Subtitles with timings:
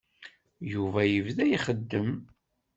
[0.71, 2.09] Yuba yebda ixeddem.